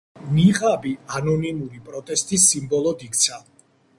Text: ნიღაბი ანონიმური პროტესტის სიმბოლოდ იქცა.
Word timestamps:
ნიღაბი 0.35 0.93
ანონიმური 1.17 1.83
პროტესტის 1.89 2.47
სიმბოლოდ 2.53 3.07
იქცა. 3.09 3.41